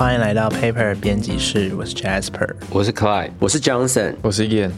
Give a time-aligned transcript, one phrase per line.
[0.00, 4.70] 欢迎来到 Paper 编辑室，我是 Jasper，我是 Clyde，我是 Johnson，我是 Ian。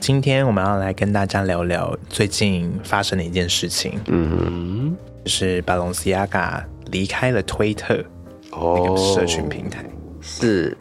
[0.00, 8.04] 今天我们要来跟大家聊聊最近发生的一件事情，嗯，就是 Balenciaga 离开了推特
[8.50, 9.84] 那个社群平台。
[10.20, 10.76] 是，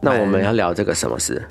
[0.00, 1.44] 那我们要聊这个什么事？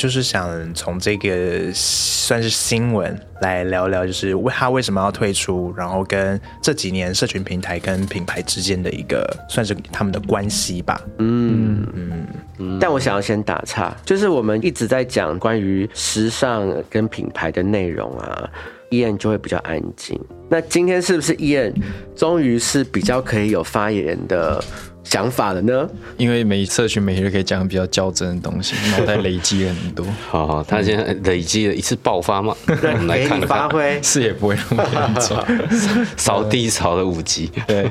[0.00, 10.98] 就是想从这个算是新闻来聊聊，就是为他为什么要退出，然后跟这几年社群平台跟品牌之间的一个算是他们的关系吧。
[11.18, 12.78] 嗯嗯。
[12.80, 18.48] 但我想要先打岔，就是我们一直在讲关于时尚跟品牌的内容啊，
[18.88, 20.18] 伊恩就会比较安静。
[20.48, 21.70] 那今天是不是伊恩
[22.16, 24.64] 终于是比较可以有发言的？
[25.02, 25.88] 想法了呢？
[26.16, 30.06] 因为每社群每天都可以讲比较较真的东西， 脑袋累积了很多。
[30.28, 32.54] 好好，他现在累积了一次爆发嘛？
[32.68, 35.38] 我们来看发挥，是也不会那么严重。
[36.16, 37.90] 扫地潮的五级，对的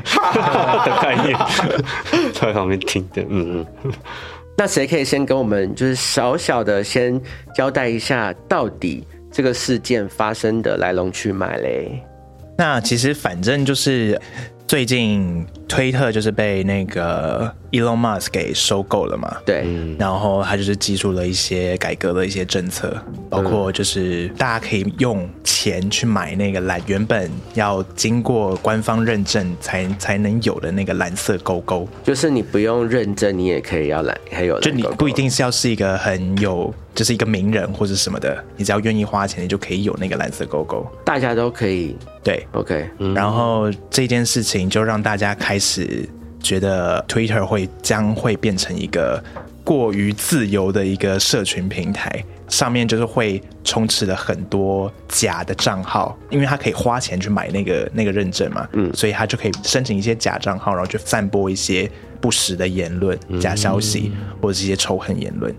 [1.01, 1.37] 概念，
[2.33, 3.21] 在旁边听的。
[3.27, 3.91] 嗯嗯。
[4.57, 7.19] 那谁可以先跟我们就是小小的先
[7.55, 12.03] 交代一下，到底这个事件发生的来龙去脉嘞？
[12.57, 14.19] 那其实反正就是
[14.67, 15.45] 最近。
[15.69, 19.37] 推特就是被那个 Elon Musk 给收购了嘛？
[19.45, 19.63] 对，
[19.99, 22.97] 然后他就是寄出了一些改革的一些政策，
[23.29, 41.95] 包括就是大家可以用钱去买那个蓝，原本要经过官方认证才才能有的那个蓝色勾勾，就是你不用认证，你也可以要蓝，还有就你不一定是要是一个很有，就是一个名人或者什么的，你只要愿意花钱，你就可以有那个蓝色勾勾，大家都可以。
[42.21, 45.58] 对，OK，然后这件事情就让大家开。
[45.59, 46.07] 始
[46.41, 49.21] 觉得 Twitter 会将会变成一个
[49.63, 61.89] 过于自由的一个社群平台，上面就是会充斥了很多假的账号，因为他可以花钱去买那个那个认证嘛，嗯，所以他就可以申请一些假账号，然后去散播一些
[62.21, 64.11] 不实的言论、假消息
[64.41, 65.53] 或者一些仇恨言论。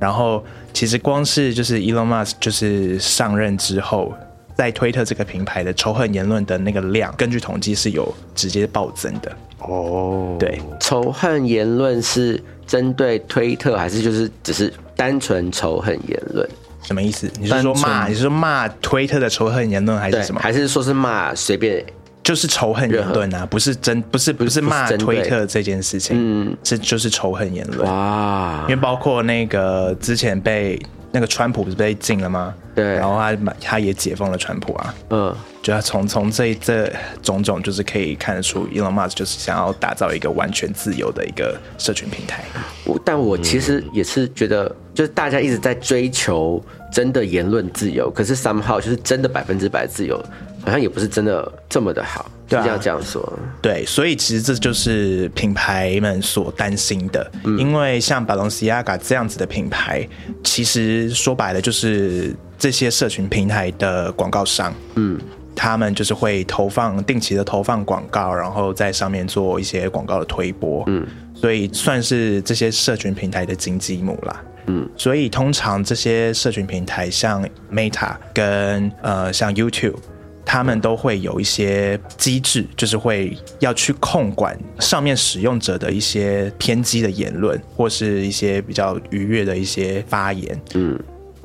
[0.00, 4.12] 然后其实光是就是 Elon Musk 就是上任之后。
[4.54, 10.36] 在推特这个平台的仇恨言论的那个量，根据统计是有直接暴增的哦。
[10.38, 16.48] 对，仇恨言论是针对推特，还是就是只是单纯仇恨言论？
[16.82, 17.30] 什么意思？
[17.40, 18.06] 你是说骂？
[18.08, 20.40] 你是说骂推特的仇恨言论，还是什么？
[20.40, 21.84] 还是说是骂随便？
[22.22, 28.64] 就是仇恨言论啊，不是真，不是不是骂推特这件事情，嗯，是就是仇恨言论哇。
[28.68, 30.80] 因为包括那个之前被。
[31.12, 32.54] 那个川普不是被禁了吗？
[32.74, 34.94] 对，然后他他也解封了川普啊。
[35.10, 36.90] 嗯，就要从从这这
[37.22, 42.42] 种种，就是可以看得出，Elon Musk 就是想要打造一个完全自由的一个社群平台。
[42.84, 50.18] 我但我其实也是觉得，就是大家一直在追求真的言论自由，可是 somehow 就是真的百分之百自由。
[50.64, 53.38] 好像也不是真的这么的好，对啊，这样说。
[53.60, 60.06] 对，所以其实这就是品牌们所担心的，因为像 Balenciaga 这样子的品牌，
[60.44, 65.20] 其实说白了就是这些社群平台的广告商，嗯，
[65.56, 74.44] 他们就是会投放定期的投放广告，然后在上面做一些广告的推播，嗯，所以算是这些社群平台的金鸡母啦。
[74.66, 79.96] 嗯，所以通常这些社群平台像 Meta 跟呃像 YouTube。
[80.44, 90.60] 他们都会有一些机制，就是会要去控管上面使用者的一些偏激的言论，或是一些比较愉悦的一些发言。
[90.74, 90.98] 嗯，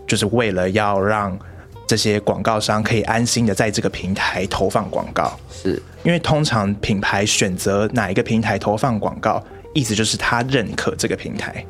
[0.06, 1.38] 就是为了要让
[1.88, 5.40] 这些广告商可以安心的在这个平台投放广告。
[5.50, 9.44] 是因为通常品牌选择哪一个平台投放广告，
[9.74, 11.66] 意思就是他认可这个平台。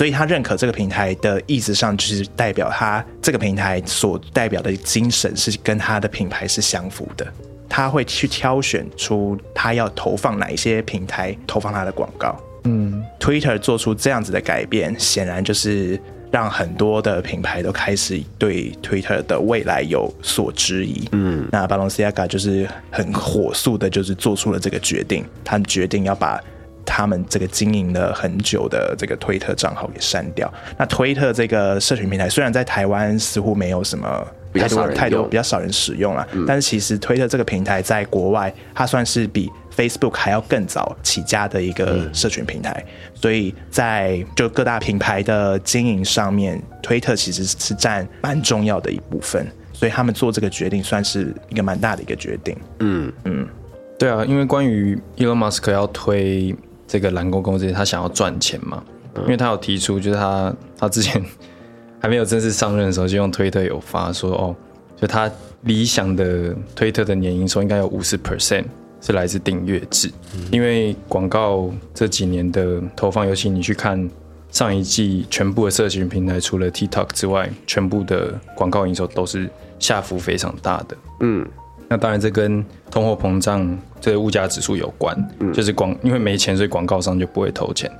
[0.00, 7.26] 所以他认可这个平台的意思上，就是代表他这个平台所代表的精神是跟他的品牌是相符的。
[7.68, 12.34] 他会去挑选出他要投放哪一些平台投放他的广告。
[12.64, 16.00] 嗯，Twitter 做出这样子的改变，显然就是
[16.30, 21.06] 让很多的品牌都开始对 Twitter 的未来有所质疑。
[21.12, 26.42] 嗯，那 Balenciaga 就是很火速的，就是做出了这个决定，他决定要把。
[26.84, 30.52] 他们这个经营了很久的这个推特账号给删掉。
[30.78, 42.84] 那推特这个社群平台虽然在台湾似乎没有什么太多太多比较少人使用了，但是其实推特这个平台在国外，它算是比 Facebook 还要更早起家的一个社群平台。
[43.14, 49.46] 所以在就各大品牌的经营上面，推特其实是占蛮重要的一部分。
[49.72, 52.56] 所以他们做这个决定算是一个蛮大的一个决定。
[52.80, 53.48] 嗯嗯，
[53.98, 56.54] 对啊，因为关于 Elon Musk 要推。
[56.90, 58.82] 这个蓝公公这些，他想要赚钱嘛？
[59.18, 61.24] 因为他有提出，就是他他之前
[62.00, 64.56] 还没有正式上任的时候，就用推特有发说，哦，
[65.00, 65.30] 就他
[65.62, 68.64] 理想的推特的年营收应该有五十 percent
[69.00, 70.10] 是来自订阅制，
[70.50, 74.10] 因为广告这几年的投放，尤其你去看
[74.50, 79.48] 上一季全部的社群平台，除了 TikTok 之外，全部的广告营收都是
[79.78, 80.96] 下幅非常大的。
[81.20, 81.46] 嗯，
[81.90, 85.16] 那当然这跟通货膨胀这个物价指数有关，
[85.52, 87.90] 就是广因为没钱，所以广告商就不会投钱。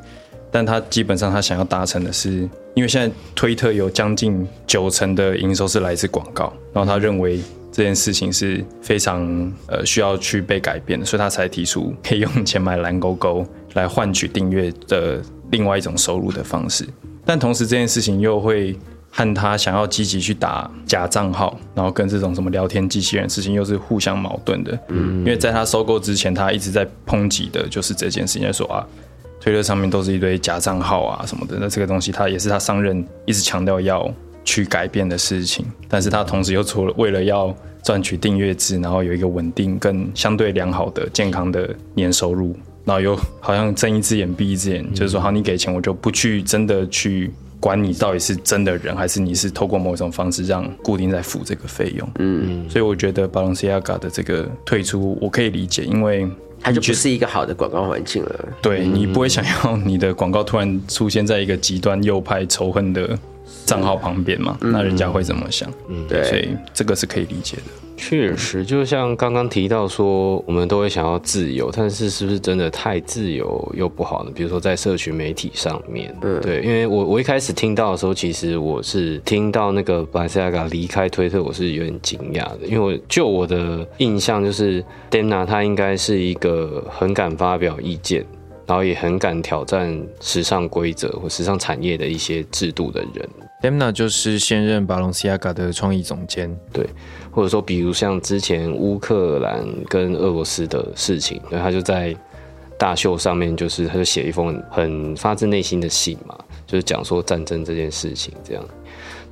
[0.53, 7.41] 但他基本上他想要达成的是，因为现在推特有将近九成的营收是来自广告，然后他认为
[7.73, 13.45] 这件事情是非常呃需要去被改变的，所以他才提出可以用钱买蓝勾勾
[13.75, 15.21] 来换取订阅的
[15.51, 16.87] 另外一种收入的方式。
[17.25, 18.77] 但同时这件事情又会
[19.11, 24.79] 和他想要积极去打假账号，然后跟这种什么聊天机器人事情又是互相矛盾的。
[24.89, 28.87] 嗯，因为在他收购之前，他一直在抨击的就是这件事情，就说啊。
[29.43, 34.07] 推特上面都是一堆假账号啊什么的，那这个东西他也是他上任一直强调要
[34.45, 42.55] 去改变的事情，但是他同时又除了为了要赚取订阅制，然后有一个稳定、更相对良好的、健康的年收入，
[42.85, 52.09] 然后又好像睁一只眼闭一只眼，就是说好你给钱我就不去真的去管你到底是真的人，还是你是透过某种方式让固定在付这个费用。
[52.19, 56.29] 嗯，所以我觉得 Balenciaga 的这个退出我可以理解，因为。
[56.63, 58.49] 它就不是一个好的广告环境了。
[58.61, 63.19] 对你不会想要你的广告突然出现在一个极端右派仇恨的
[63.71, 64.59] 账号旁边嘛？
[64.61, 65.73] 那人家会怎么想？
[65.87, 67.63] 嗯，对，所以这个是可以理解的。
[67.97, 74.33] 确实，就像刚刚提到说，我们都会想要自由，但是是不是真的太自由又不好呢？
[74.35, 76.13] 比如说在社群媒体上面，
[76.43, 88.25] 对，因为我我一开始听到的时候，其实我是听到那个巴塞亚离开推特，我是有点惊讶的，因为我就我的印象就是 Dana 他应该是一个很敢发表意见，
[88.67, 93.29] 然后也很敢挑战时尚规则或时尚产业的一些制度的人。
[93.63, 96.87] Demna 就是现任巴隆西亚嘎的创意总监，对，
[97.31, 102.17] 或者说比如像之前乌克兰跟俄罗斯的事情，对，他就在
[102.79, 106.35] 大秀上面，就是他就写一封很发自内心的信嘛，
[106.67, 108.65] 就是讲说战争这件事情这样。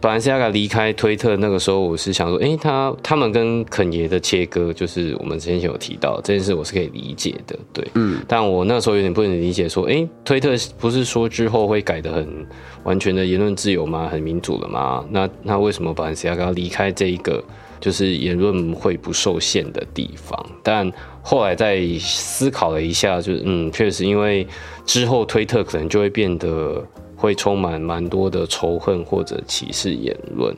[0.00, 8.20] 本来是亚卡离开推特那个时候，我是想说，哎，他他们跟肯爷的切割，就是我们之前有提到这件事，我是可以理解的，对，嗯。
[8.28, 12.46] 但我那时候有点不能理解，说，哎，推特不是说之后会改的很
[12.84, 14.08] 完全的言论自由吗？
[14.08, 15.04] 很民主了吗？
[15.10, 17.42] 那那为什么本来是亚卡离开这一个
[17.80, 20.46] 就是言论会不受限的地方？
[20.62, 20.88] 但
[21.22, 24.46] 后来再思考了一下，就是嗯，确实因为
[24.86, 26.86] 之后推特可能就会变得。
[27.18, 30.56] 会充满蛮多的仇恨或者歧视言论，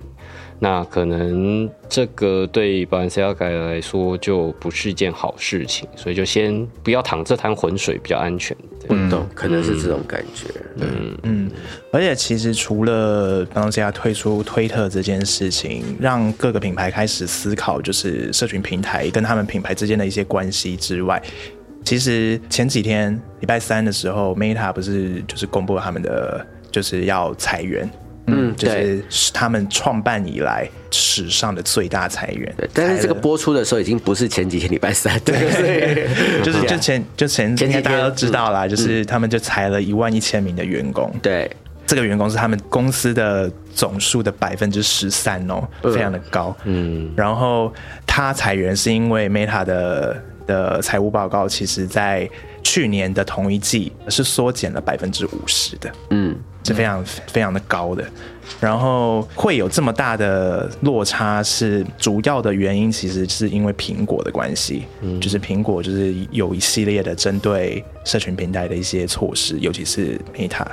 [0.59, 8.55] 那可能这个对巴恩斯亚盖来说就不是一件好事情，所以就先不要淌这滩浑水比较安全。
[8.89, 10.47] 我懂，可能是这种感觉。
[10.77, 11.51] 嗯嗯，
[11.93, 21.23] 而且其实除了巴恩斯亚退出推特这件事情，让各个品牌开始思考就是社群平台跟他们品牌之间的一些关系之外。
[21.85, 27.91] 其实前几天礼拜三的时候，Meta 不是就是公布了他们的就是要裁员，
[28.27, 32.55] 嗯，就是他们创办以来史上的最大裁员。
[32.57, 36.07] 对，但是这个播出的时候已经不是前几天礼拜三，对，
[36.45, 41.11] 就是就前就前前天大家都知道啦，就是他们就裁了一万一千名的员工。
[41.23, 41.51] 对，
[41.87, 46.55] 这个员工是他们公司的总数的百分之十三哦，非常的高。
[46.65, 47.73] 嗯，然后
[48.07, 50.23] 他裁员是因为 Meta 的。
[50.51, 52.29] 的财务报告，其实在
[52.65, 58.05] 去年的同一季是缩减了百分之五十的，嗯，是非常非常的高的。
[58.59, 70.67] 然后会有这么大的落差，是主要的原因，其实是因为苹果的关系，嗯，就是苹果就是有一系列的针对社群平台的一些措施，尤其是 Meta，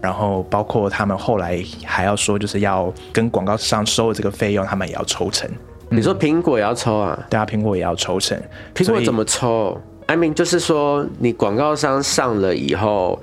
[0.00, 5.48] 然后包括他们后来还要说，就是要跟广告商收的这个费用，他们也要抽成。
[5.90, 7.26] 你说苹果也要抽啊？
[7.28, 8.40] 对啊，苹果也要抽成。
[8.74, 13.20] 苹果怎么抽？I mean，就是说你广告商上了以后，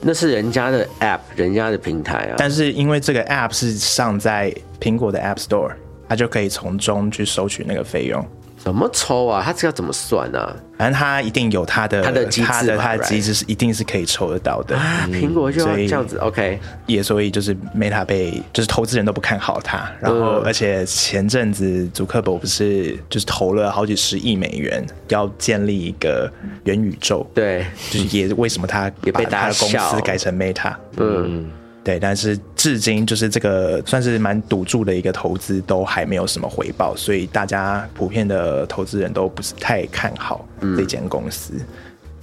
[0.00, 2.34] 那是人家的 App，人家的平台啊。
[2.36, 5.72] 但是因为这个 App 是上在苹果的 App Store，
[6.08, 8.24] 它就可以从中去收取那个费用。
[8.62, 9.42] 怎么抽啊？
[9.44, 10.54] 他这要怎么算呢？
[10.78, 14.76] 反正他一定有他的他的机制，他的机制是一定是可以抽得到的。
[15.08, 16.60] 苹果就要这样子，OK。
[16.86, 26.32] 也所以就是 Meta 被就是投资人都不看好他，然后而且前阵子祖克伯不是就是投了好几十亿美元要建立一个
[26.64, 31.50] 元宇宙，对，就是也为什么他 也被他的公司改成 Meta，嗯。
[31.84, 40.46] 对，但是至今就是这个算是蛮赌注的一个投资，都还没有什么回报，所以大家普遍的投资人都不是太看好
[40.76, 41.54] 这间公司。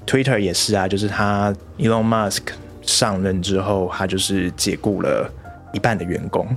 [0.08, 2.42] Twitter 也是啊，就是他 Elon Musk
[2.82, 5.30] 上任之后，他就是解雇了
[5.74, 6.48] 一半的员工。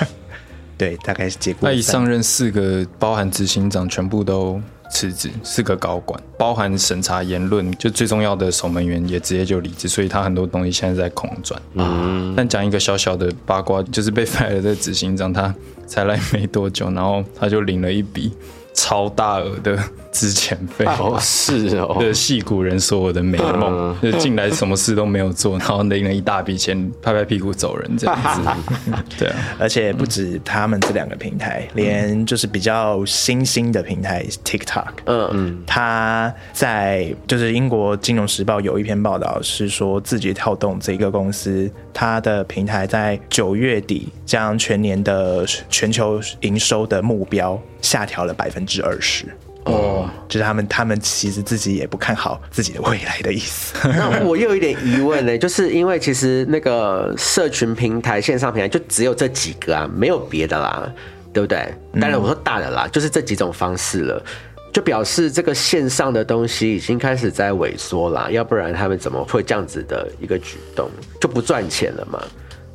[0.76, 1.66] 对，大概是解雇。
[1.66, 4.60] 他一上任，四个包含执行长全部都
[4.94, 11.60] 辞职，四个高管，包含审查言论，就最重要的守门员也直接就离职，所以他很多东西现在在空转。
[11.74, 15.52] 嗯，但讲一个小小的八卦，就是被 fire 的执行长，他
[15.84, 18.32] 才来没多久，然后他就领了一笔
[18.72, 19.76] 超大额的
[20.14, 20.84] 资遣费。
[20.86, 28.40] 哦，是哦， 的戏骨人所有的美梦，就进来什么事都没有做，然后领了一大笔钱，拍拍屁股走人这样子。
[29.18, 49.26] 对啊，而且不止他们这两个平台，连就是比较新兴的平台 TikTok，嗯嗯，他在就是英国金融时报有一篇报道是说，字节跳动这个公司，它的平台在九月底将全年的全球营收的目标下调了百分之二十。
[49.64, 53.74] 哦，就是他们，他们其实自己也不看好自己的未来的意思。
[53.82, 60.86] 那我又有一点疑问呢， 就是因为其实那个社群平台、线上平台就只有这几个啊，没有别的啦，
[61.32, 61.74] 对不对？
[61.98, 64.22] 当然我说大的啦，就是这几种方式了，
[64.70, 72.22] 就表示这个线上的东西已经开始在萎缩啦，要不然他们怎么会这样子的一个举动，就不赚钱了嘛？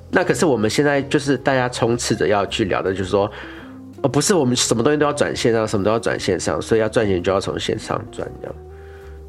[0.09, 3.31] 那可是我们现在就是大家充斥着要去聊的，就是说。
[4.01, 8.55] 哦，不是，我们什么东西都要转线上，什么都要转线上，所以要赚钱就要从线上赚，这样。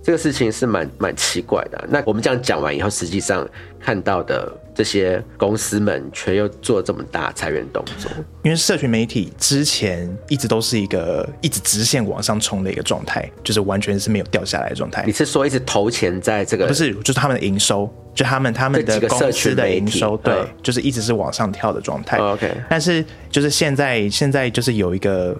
[0.02, 1.85] 这个事情是蛮蛮奇怪的。
[1.88, 3.47] 那我们这样讲完以后，实际上
[3.78, 8.11] 看到的这些公司们却又做这么大裁员动作，
[8.42, 15.04] 因为社群媒体之前一直都是一个一直直线往上冲的一个状态，就是完全是没有掉下来的状态。
[15.07, 16.66] 你是说一直投钱在这个？
[16.66, 22.16] 不是，就是他们的营收，就他们他们的公司的营收，对，就是一直是往上跳的状态。
[22.16, 25.37] OK，但是就是现在现在就是有一个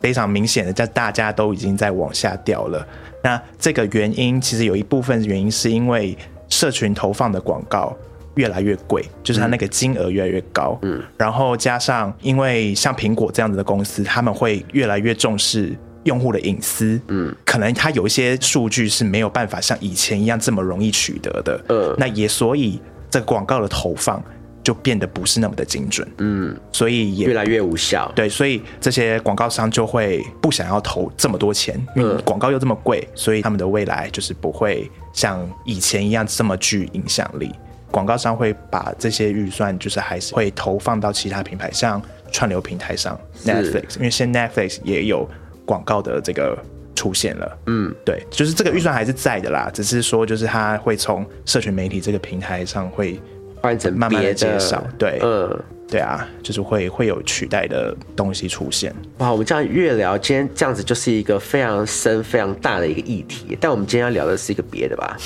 [0.00, 2.86] 非常明显的，在大家都已经在往下掉了。
[3.22, 6.16] 那这个原因其实有一部分原因是因为
[6.48, 7.94] 社群投放的广告
[8.36, 10.78] 越来越贵，就是它那个金额越来越高。
[10.82, 16.98] 嗯，然后加上因为像苹果这样子的公司，他们会越来越重视用户的隐私。
[17.08, 21.60] 嗯，可能它有一些数据是没有办法像以前一样这么容易取得的。
[21.68, 22.80] 嗯，那也所以
[23.10, 24.22] 这个广告的投放。
[24.62, 28.10] 就变得不是那么的精准，嗯，所以也越来越无效。
[28.14, 37.50] 对，所以这些广告商就会不想要投这么多钱，因为广告又这么贵，所以他们的未来就是不会像以前一样这么具影响力。
[37.90, 42.00] 广告商会把这些预算，就是还是会投放到其他品牌，像
[42.30, 45.28] 串流平台上，Netflix，因为现在 Netflix 也有
[45.64, 46.56] 广告的这个
[46.94, 53.18] 出现了，嗯，对，就是这个预算还是在的啦，只是说就是它会从社群媒体这个平台上会。
[53.60, 58.94] 换成慢慢的减少，对，嗯，对啊，就是会会有取代的东西出现。
[59.18, 63.58] 哇，我们这样越聊，今天这样子就是一个非常深、非常大的一个议题。
[63.60, 65.16] 但我们今天要聊的是一个别的吧？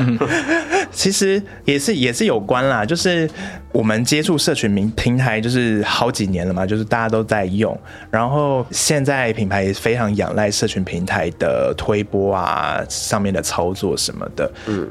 [0.90, 3.28] 其实也是也是有关啦，就是
[3.72, 7.78] 我们接触社群平平台就是好几年了嘛，就是大家都在用，
[8.10, 14.88] 然后现在品牌也非常仰赖社群平台的推播啊，上面的操作什么的，嗯。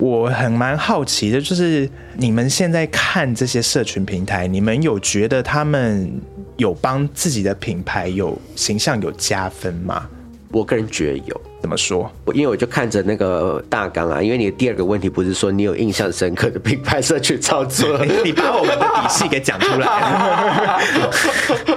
[0.00, 6.10] 我很蛮好奇的，就是你们现在看这些社群平台，你们有觉得他们
[6.56, 10.08] 有帮自己的品牌有形象有加分吗？
[10.52, 11.40] 我个人觉得有。
[11.60, 12.10] 怎么说？
[12.24, 20.80] 我因为我就看着那个大纲啊，因为你的第二个问题不是说你有印象深刻的品牌社群操作， 你把我们的底细给讲出来。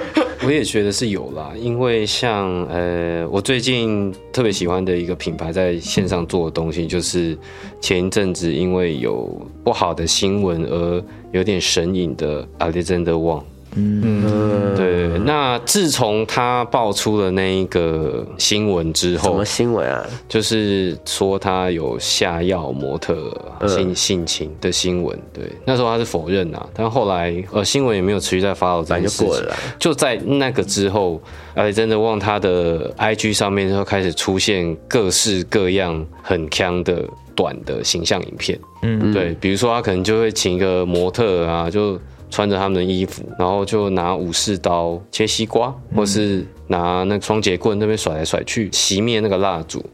[0.46, 7.36] 我也觉得是有啦，因为像呃，我最近特别喜欢的一个品牌在线上做的东西，就是
[7.80, 9.28] 前一阵子因为有
[9.62, 13.42] 不好的新闻而有点神隐的 Alexander Wang。
[13.76, 15.18] 嗯，对。
[15.24, 20.06] 那自从他爆出了那一个新闻之后，什么新闻啊？
[20.28, 23.32] 就是说他有下药模特
[23.66, 25.18] 性性侵的新闻。
[25.32, 29.44] 对，那时候他是否认啊，但后来呃新闻也没有持续在发到，这件事情。
[29.78, 31.20] 就在那个之后，
[31.54, 37.02] 哎，真的往他的 IG 上面就开始出现各式各样很强的
[37.34, 38.58] 短的形象影片。
[38.82, 41.98] 嗯，对，比如说他可能就会请一个模特啊，就。
[42.30, 49.84] 穿着他们的衣服，然后就拿武士刀切西瓜，或是拿那双节棍那边甩来甩去熄灭那个蜡烛，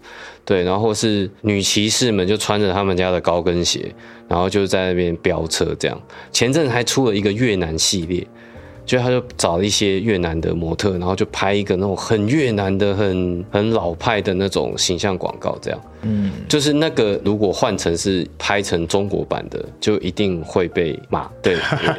[0.45, 3.95] 对，然后是女骑士们就穿着他们家的高跟鞋，
[4.29, 6.01] 然后就在那边飙车这样。
[6.33, 8.27] 前阵还出了一个越南系列。
[8.91, 15.81] 所以他就找了一些越南的模特，然后就拍一个那种很越南的、很很老派的那种形象广告，这样。
[16.03, 21.31] 嗯，就是那个如果换成是拍成中国版的，就一定会被骂。
[21.41, 21.57] 对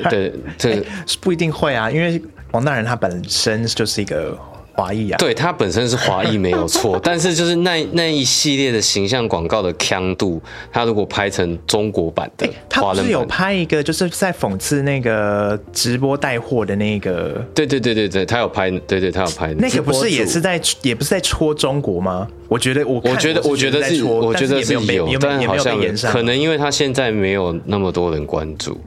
[0.09, 0.83] 对，这
[1.21, 2.21] 不一定会啊，因为
[2.51, 4.37] 王大人他本身就是一个
[4.73, 19.53] 华裔啊，对，他本身是华裔没有错， 但是就是那那一系列的形象广告的腔度，他如果拍成中国版的他不是有拍一个就是在讽刺那个直播带货的那个，对对对对对，他有拍，对对他有拍。
[19.55, 22.27] 那个不是也是在也不是在戳中国吗？
[22.47, 25.79] 我觉得我我觉得，我觉得是，我觉得是有但好像
[26.11, 28.77] 可能因为他现在没有那么多人关注。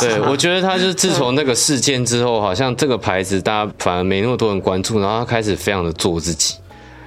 [0.00, 6.56] 对，我觉得他就是自从那个事件之后，好像这个牌子大家反而没那么多人关注，然后他开始非常的做自己。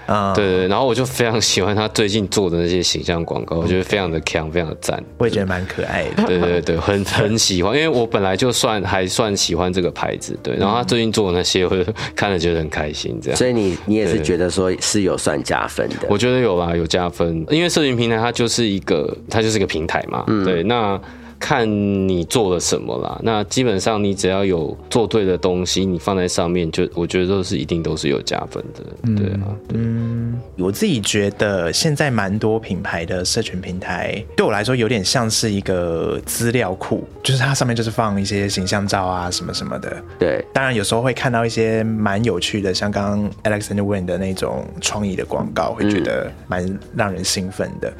[0.05, 5.03] 啊，对对，对然后我就非常喜欢他最近做的那些形象广告，我觉得非常的强，非常的赞。
[5.17, 6.23] 我也觉得蛮可爱的。
[6.27, 10.55] 对对对，很很喜欢，因为我本来就算还算喜欢这个牌子，对。
[10.57, 11.83] 然后他最近做的那些，我就
[12.15, 13.35] 看了觉得很开心，这样。
[13.35, 21.01] 所以你你也是对觉得说是有算加分的，我觉得有啦，有加分，因为社群平台它就是一个，它就是一个平台嘛，嗯对，那
[21.45, 21.69] 看
[22.07, 23.19] 你做了什么啦。
[23.21, 28.83] 那基本上你只要有做对的东西，你放在上面，就我觉得都是一定都是有加分的，
[29.15, 40.03] 对啊，嗯我自己觉得现在蛮多品牌的社群平台，对我来说有点像是一个资料库，就是它上面就是放一些形象照啊什么什么的。
[40.17, 47.93] 对，当然有时候会看到一些蛮有趣的，像刚刚 Alexander Wayne 的那种创意的广告，会觉得蛮让人兴奋的。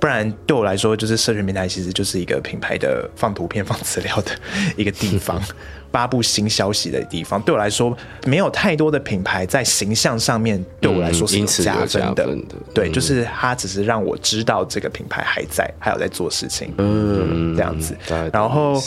[0.00, 4.30] 不然对我来说，就是社群平台其实就是一个品牌的放图片、放资料的
[4.76, 5.40] 一个地方，
[5.90, 7.40] 发布新消息的地方。
[7.42, 11.88] 对我来说，没有太多的品牌在形象上面对我来说是有加分的。
[11.88, 16.72] 加分的对，嗯就是它只是让我知道这个品牌还在，还有在做事情。
[16.78, 17.96] 嗯，这样子。
[18.32, 18.80] 然后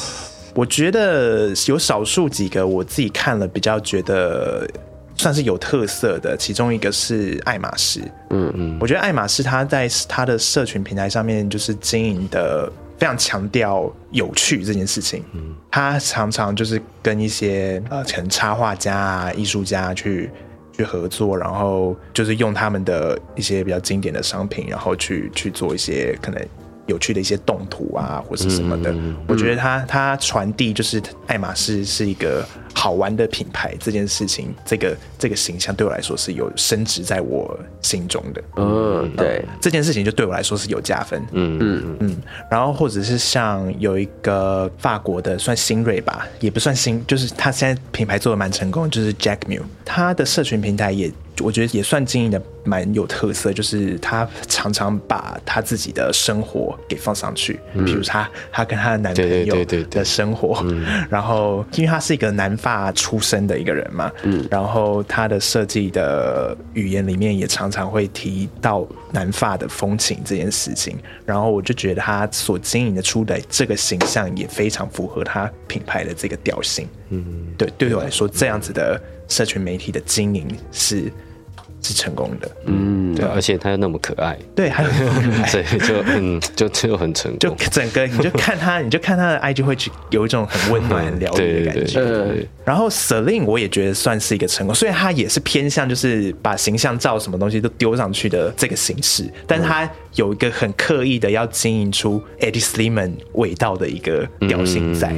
[0.54, 4.68] 我觉得有少数几个我自己看了比较觉得
[5.22, 8.02] 算是有特色的，其中一个是爱马仕。
[8.30, 15.24] 嗯嗯，我觉得爱马仕它在它的社群平台上面就是经营的非常强调有趣这件事情。
[15.34, 20.30] 嗯，它常常就是跟一些呃，可能插画家啊、艺术家去。
[20.74, 26.42] 去合作，然后就是用他们的一些比较经典的商品，然后去去做一些可能
[26.88, 28.96] 有趣的一些动图啊，或是什么的。
[29.28, 38.44] 我觉得它它传递就是爱马仕是一个好玩的品牌这件事情，这个这个形象对我来说是有升值在我心中的。
[38.58, 41.22] 嗯，对，这件事情就对我来说是有加分。
[41.32, 41.98] 嗯嗯。
[42.00, 42.18] 嗯，
[42.50, 60.64] 然后或者是像有一个法国的算新锐吧，也不算新，就是他现在品牌做的蛮成功，就是 Jack Mill，他的社群平台也我觉得也算经营的蛮有特色，就是他常常把他自己的生活给放上去，比如他他跟他的男朋友对对对的生活，
[61.10, 70.96] 然后因为他是一个南法出身的一个人嘛，嗯，然后他的设计的语言里面也常常会提到南发的风情这件事情，
[71.26, 81.12] 然后我就觉得他所经营的出的这个形象也非常符合他品牌的这个调性，嗯，对，对我来说，这样子的社群媒体的经营是
[81.82, 84.90] 是成功的，嗯，对，而且他又那么可爱，对，还有
[85.48, 87.40] 所以就嗯就就很成功。
[87.40, 92.00] 就，整个你就看他，你就看他的 IG 会去有一种很温暖、很疗愈对对对的感觉。
[92.06, 92.28] 对。
[92.28, 105.14] 对，然后 Celine 我也觉得算是一个成功，虽然他也是偏向就是把形象照什么东西都丢上去的这个形式，但是他有一个很刻意的要经营出 Eddie Sliman 味道的一个调性在，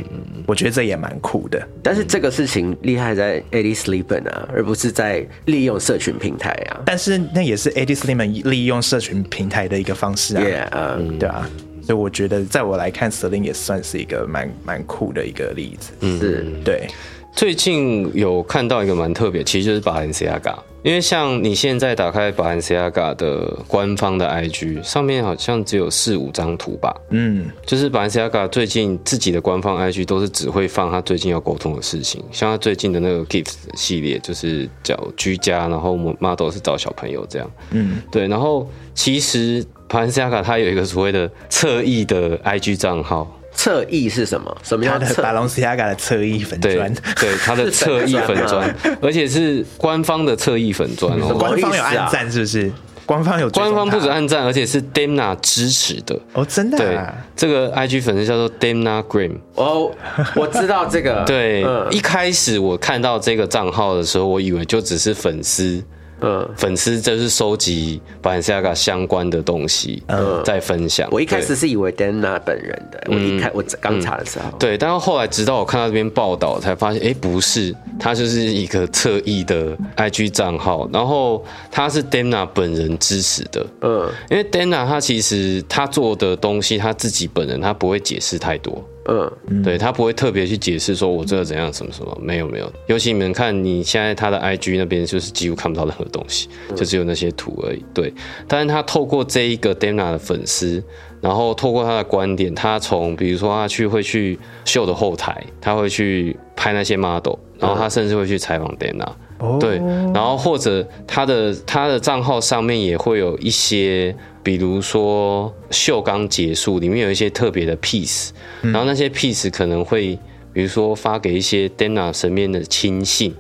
[0.46, 1.62] 我觉得这也蛮酷的。
[1.82, 6.82] 但是这个事情厉害在 Eddie Sleepen 啊，而不是在利用社群平台啊。
[6.86, 11.50] 但是那也是 Eddie Sliman 利用社群平台的一个方式啊 Yeah，嗯，对啊。
[11.86, 15.92] 所以我觉得，在我来看，Celine 也算是一个蛮蛮酷的一个例子。
[16.18, 16.88] 是，对，
[17.36, 20.58] 最近有看到一个蛮特别，其实就是巴伦西亚嘎。
[20.84, 26.94] 因为像你现在打开巴伦西亚嘎的官方的 IG，上面好像只有四五张图吧。
[27.10, 37.50] 嗯，就是巴伦西亚嘎最近自己的官方 IG 都是只会放他最近要沟通的事情，像他最近的那个 Gift 系列，就是叫居家，然后 model 是找小朋友这样。
[37.72, 43.26] 嗯，对，然后其实巴伦西亚嘎它有一个所谓的侧翼的 IG 账号，
[43.64, 44.58] 侧翼是什么？
[44.62, 51.34] 什么他的叫侧？Balenciaga 的侧翼粉对砖，对，它的 侧翼粉砖，而且是官方的侧翼粉砖哦。
[51.40, 52.70] 官方有暗赞是不是？
[53.06, 56.18] 官方有官方不止他按赞，而且是 Demna 支持的。
[56.34, 59.38] 哦，真的、对啊，，这个 IG 粉丝叫做 Demna Graham。
[59.56, 59.92] 哦，
[60.36, 61.24] 我知道这个。
[61.26, 65.84] 对，嗯一开始我看到这个账号的时候，我以为就只是粉丝，
[66.24, 70.02] 嗯，粉丝就是收集 Balenciaga 相关的东西，
[70.46, 71.08] 在分享。
[71.12, 92.72] 我一开始是以为 Dana 本人的，我一开我刚查的时候，对，但是后来直到我看到这边报道，才发现，哎，不是，他就是一个侧翼的 IG 账号，然后他是 Dana 本人支持的，嗯，因为 Dana 他其实他做的东西，他自己本人他不会解释太多，嗯，对他不会特别去解释说我这个怎样什么什么，没有没有。
[92.88, 97.84] 尤其你们看，你现在他的 IG 那边就是几乎看不到任何东西，就只有那些图而已。
[97.94, 98.14] 对，
[98.48, 100.82] 但是他透过这一个 Dana 的粉丝，
[101.20, 109.08] 然后透过他的观点，他从比如说他去会去秀的后台，他会去拍那些 model，然后他甚至会去采访 Dana。
[109.44, 109.58] 哦。
[109.60, 109.78] 对，
[110.14, 118.30] 然后或者他的他的账号上面也会有一些，比如说秀刚结束，里面有一些特别的 piece，、
[118.62, 120.18] 然后那些 piece 可能会，
[120.54, 123.36] 比如说发给一些 Dana 身边的亲信，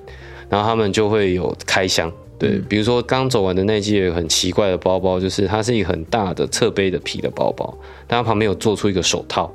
[0.49, 2.11] 然后他们就会有开箱。
[2.39, 7.73] 对，比如说刚走完的那季有很奇怪的包包，就是它是一个很大的侧背的皮的包包，
[8.05, 9.49] 但它旁边有做出一个手套，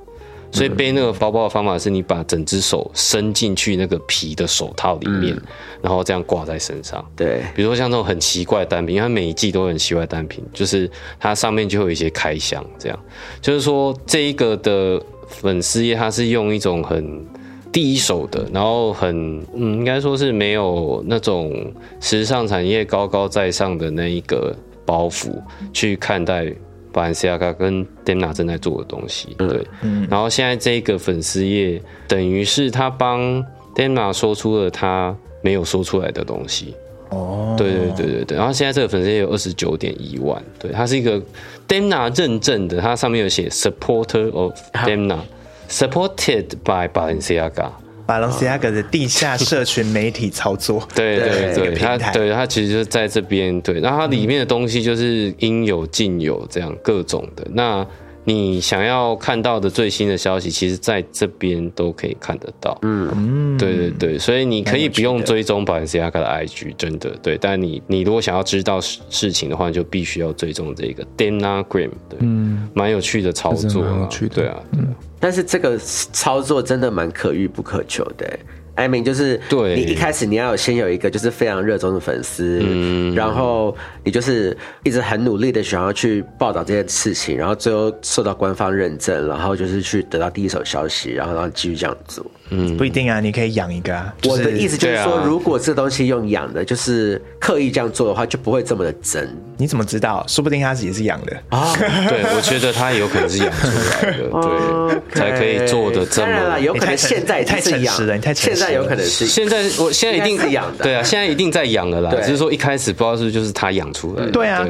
[0.50, 5.37] 所以背那个包包的方法是你把整只手伸进去那个皮的手套里面，
[5.82, 7.04] 然后这样挂在身上。
[7.14, 12.98] 对，比如说像这种很奇怪的单品，因为它每一季都很奇怪的单品，就是它上面就会有一些开箱，这样
[13.40, 17.26] 就是说这一个的粉丝页，它是用一种很
[17.70, 19.14] 第一手的，然后很
[19.54, 21.52] 嗯，应该说是没有那种
[22.00, 24.56] 时尚产业高高在上的那一个
[24.87, 25.30] 包袱
[25.72, 26.52] 去看待。
[26.98, 29.64] 巴兰西亚嘎跟 Demna 正在做的东西，对，
[30.11, 33.40] 然后现在这个粉丝页等于是他帮
[33.72, 36.74] Demna 说出了他没有说出来的东西，
[37.11, 41.22] 哦，对对对对对，然后现在这个粉丝页有二十九点一万，对，它是一个
[41.68, 47.70] Demna 认证的，它上面有写 supporter of Demna，supported by Balenciaga。
[48.09, 57.47] 巴隆西亚格的地下社群媒体操作， 对对对，它对它其实就是在这边对，然后它里面的东西就是应有尽有，这样各种的。
[57.53, 57.87] 那
[58.29, 62.77] 你想要看到的最新的消息，其实在这边都可以看得到。
[62.83, 67.38] 嗯，对对对，所以你可以不用蛮有趣的追踪 Balenciaga 的 IG，真的对。
[67.38, 74.88] 但你你如果想要知道事事情的话，你就必须要追踪这个 Danagram，对，嗯，蛮有趣的操作啊有趣，的对啊，对啊
[75.19, 78.38] 但是这个操作真的蛮可遇不可求的、欸。
[78.79, 92.25] I mean，就是对你一开始你要先有一个就是非常热衷的粉丝，嗯然后你就是一直很努力的想要去报道这件事情，然后最后受到官方认证，然后就是去得到第一手消息，然后然后继续这样做。
[92.51, 94.14] 嗯不一定啊，你可以养一个啊。
[94.23, 100.25] 就是我的意思就是说，啊如果这东西用养的，就是刻意这样做的话，就不会这么的真你怎么知道？
[100.29, 101.37] 说不定他自己是养的。
[101.51, 101.75] 啊。
[102.09, 106.61] 对，我觉得他有可能是养出来的，对， 才可以做的这当然了，么。
[106.61, 114.31] 有可能现在太是养诚实了你太诚实了现在有可能是现在我现在一定应该是养的对啊，现在一定在养了啦，只是说一开始不知道是不是就是他养出来的。
[114.31, 114.64] 对啊，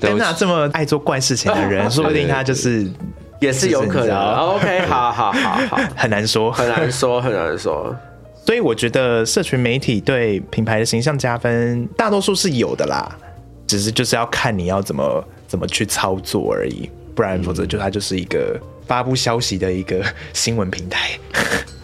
[0.00, 2.86] 对我丹娜这么爱做怪事情的人， 说不定他就是
[3.40, 4.16] 也是有可能。
[4.34, 6.52] OK，好好好好， 很难说。
[6.52, 7.94] 很难说，很难说。
[8.46, 13.06] 所以我觉得社群媒体对品牌的形象加分，大多数是有的啦，
[13.66, 21.10] 只是就是要看你要怎么怎么去操作而已，不然否则就它就是一个发布消息的一个新闻平台，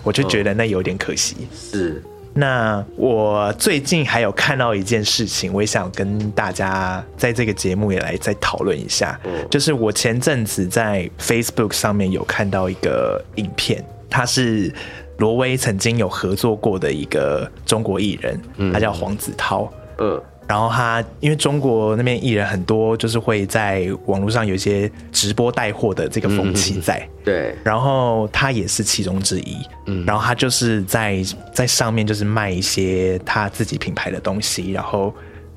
[0.05, 1.49] 我就觉得那有点可惜。
[1.53, 2.01] 是，
[2.33, 9.19] 那我最近还有看到一件事情，我也想跟大家在这个节目也来再讨论一下。
[9.51, 14.73] 就是我前阵子在 Facebook 上面有看到一个影片，他是
[15.19, 18.41] 罗威曾经有合作过的一个中国艺人，
[18.73, 19.73] 他叫黄子韬。
[19.99, 27.07] 嗯，然后他因为中国那边艺人很多，就是会在网络上有一些直播带货的这个风气在。
[27.25, 35.15] 对，然后他也是其中之一，嗯，然后他就是在在上面就是卖一些他自己品牌的东西，然后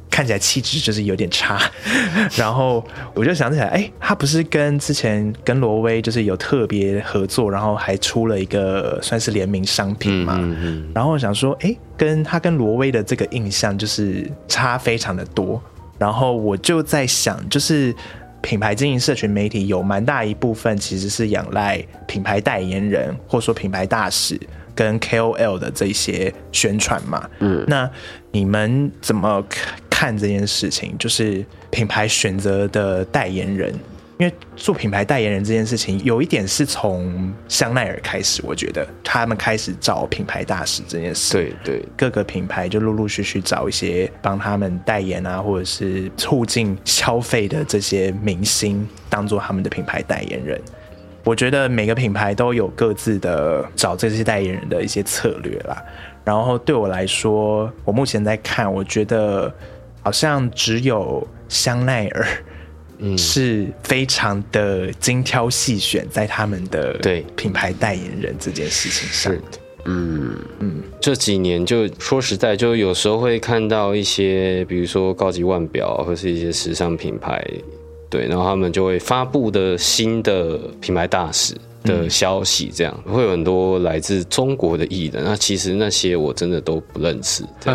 [0.10, 1.60] 看起来气质就是有点差，
[2.36, 10.38] 然后我就想起来，哎，他不是跟之前跟罗威就是有特别合作，然后还出了一个算是联名商品嘛，
[10.94, 15.62] 然后我想说，哎，跟他跟罗威的这个印象就是差非常的多，
[15.98, 17.96] 然后我就在想，就是。
[18.40, 24.40] 品牌经营社群媒体有蛮大一部分其实是仰赖品牌代言人或者说品牌大使
[24.76, 27.28] 跟 KOL 的这些宣传嘛。
[27.40, 27.90] 嗯，那
[28.32, 29.44] 你们怎么
[29.98, 30.96] 看这件事情？
[31.00, 33.74] 就是品牌选择的代言人，
[34.20, 41.34] 因为做品牌代言人这件事情，有一点是从香奈儿开始，我觉得他们开始找品牌大使这件事。
[41.34, 50.62] 对对，各个品牌就陆陆续续找一些帮他们代言啊，或者是促进消费的这些明星当做他们的品牌代言人。
[51.24, 55.84] 我觉得每个品牌都有各自的找这些代言人的一些策略啦。
[56.24, 59.52] 然后对我来说，我目前在看，我觉得
[60.02, 62.26] 好像只有香奈儿。
[63.00, 69.38] 嗯是非常的精挑细选，在他们的对品牌代言人这件事情上是。
[69.38, 69.60] 的。
[71.00, 77.40] 这几年就说实在，就有时候会看到一些，比如说高级腕表或是一些时尚品牌，
[78.10, 81.54] 对，然后他们就会发布的新的品牌大使，
[81.88, 85.24] 的消息，这样会有很多来自中国的艺人。
[85.24, 87.44] 那其实那些我真的都不认识。
[87.64, 87.74] 对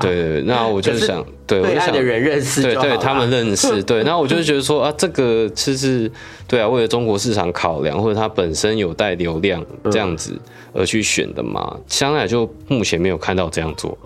[0.00, 3.82] 对 对，那我就是想，对我就想的人认识对对，他们认识。
[3.82, 6.10] 对，那我就觉得说啊，这个就是
[6.46, 10.38] 对啊，为了中国市场考量，或者它本身有带流量这样子
[10.72, 11.76] 而去选的嘛。
[11.88, 13.96] 香奈儿就目前没有看到这样做。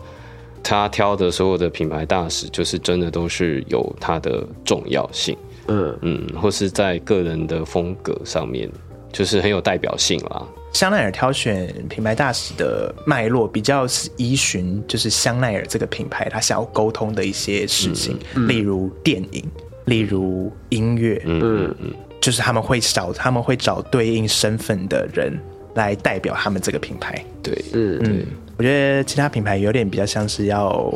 [0.67, 8.67] 他挑的所有的品牌大使，就是真的都是有它的重要性，嗯，嗯，或是在个人的风格上面，
[9.15, 10.47] 就是很有代表性啦。
[10.73, 19.45] 香奈儿挑选品牌大使的脉络，比较是依循就是香奈儿这个品牌他想要沟通的一些事情，例如电影，
[19.85, 25.39] 例如音乐，嗯嗯就是他们会找他们会找对应身份的人
[25.75, 27.25] 来代表他们这个品牌。
[27.41, 30.93] 对，嗯嗯，我觉得其他品牌有点比较像是要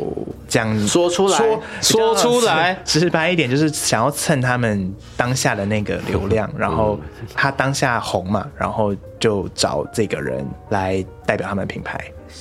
[0.47, 6.99] 这样说出来说说出来直白一点，就是想要蹭他们当下的那个流量，然后
[7.33, 11.99] 他当下红嘛，然后就找这个人来代表他们的品牌，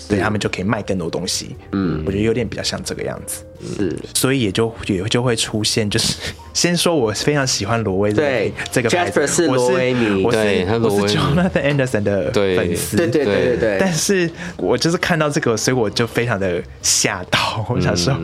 [0.09, 1.57] 对他们就可以卖更多东西。
[1.73, 3.45] 嗯，我觉得有点比较像这个样子。
[3.61, 6.16] 是，所以也就也就会出现，就是
[6.55, 10.38] 先说我非常喜欢罗威这个对这个牌子 Jasper 是我罗威迷我是
[10.83, 17.38] 我是 Jonathan Anderson 的对粉丝，对对对对对，但是我就是看到这个，所以我就非常的吓到。
[17.68, 18.14] 我想说、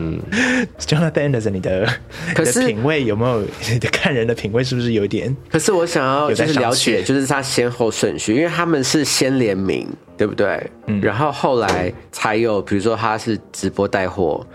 [0.77, 1.85] j o n a t h a n Anderson，你的
[2.33, 3.41] 可是你的品味有没有？
[3.69, 5.35] 你的看人的品味是不是有点？
[5.51, 10.69] 可是我想要就是了解，就是他先后顺序，因为他们是先联名，对不对？
[10.87, 14.45] 嗯然后后来才有，比如说他是直播带货，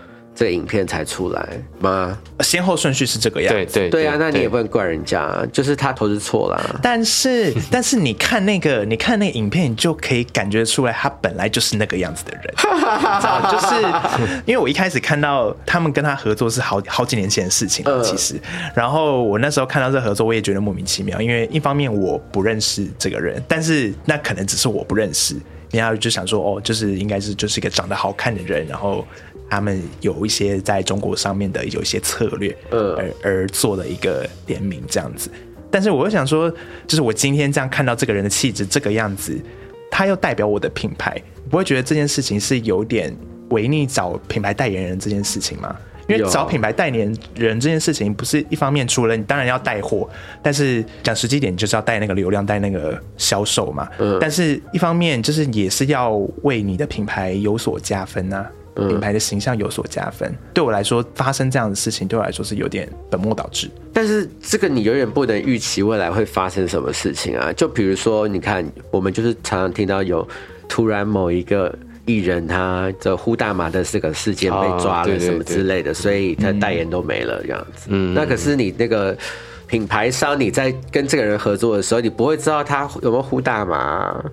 [0.41, 1.47] 这个影片才出来
[1.79, 2.17] 吗？
[2.39, 3.73] 先后顺序是这个样子。
[3.75, 6.79] 对对对啊，那你也不能怪人家，就是他投资错了。
[6.81, 12.41] 但是， 但是你看那个，你看那个影片，你就可以感觉出来，他本来就是那个样子的人。
[13.51, 13.75] 就是
[14.47, 18.41] 因为我一开始看到他们跟他合作是好好几年前的事情了，嗯其实。
[18.73, 25.35] 然后我那时候看到这合作，我也觉得莫名其妙，因为一方面我不认识这个人，但是那可能只是我不认识，
[25.69, 29.05] 然后就想说，哦，就是应该是就是一个长得好看的人，然后。
[29.51, 35.29] 他们有一些在中国上面的有一些策略，嗯而而做的一个联名这样子。
[35.69, 36.49] 但是我又想说，
[36.87, 39.37] 就是我今天这样看到这个人的气质这个样子，
[39.91, 43.13] 他又代表我的品牌，不会觉得这件事情是有点
[43.49, 45.75] 违逆找品牌代言人这件事情吗？
[46.07, 50.09] 因为找品牌代言人这件事情，不是一方面除了你当然要带货，
[50.41, 53.89] 但是讲实际点，你就是要带那个流量，带那个销售嘛。
[53.99, 60.33] 嗯但是一方面就是也是要为你的品牌有所加分呐、嗯品牌的形象有所加分。
[60.53, 63.69] 对我来说，发生这样的事情对我来说是有点本末倒置。
[63.93, 67.51] 但是这个你永远不能预期未来会发生什么事情啊！
[67.53, 70.27] 就比如说，你看，我们就是常常听到有
[70.69, 71.73] 突然某一个
[72.05, 77.87] 艺人他的呼大麻的这个事件被抓了什么之类的，所以他代言都没了这样子。
[77.89, 79.15] 嗯那可是你那个
[79.67, 84.25] 品牌商你在跟这个人合作的时候，你不会知道他有没有呼大麻啊、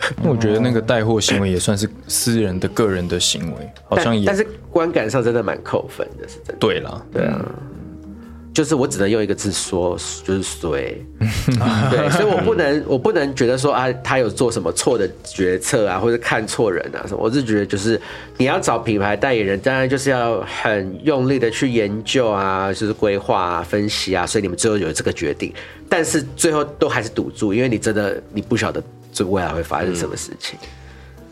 [0.24, 6.54] 我觉得那个带货行为也算是私人的个人的行为，好像也但但是观感上真的蛮扣分的，是真的。
[6.58, 7.02] 对啦。
[7.12, 7.44] 对啊，
[8.52, 10.96] 就是我只能用一个字说，就是衰。
[11.90, 17.20] 对， 所以我不能，我不能觉得说啊，他有做什么错的决策啊，或者看错人啊什么。
[17.22, 18.00] 我是觉得，就是
[18.36, 25.52] 你要找品牌代言人，当然就是要很用力的去研究啊，就是规划啊、分析啊，所以你们最后有这个决定。
[25.88, 28.82] 但是最后都还是赌注，因为你真的你不晓得
[29.12, 30.58] 这未来会发生什么事情。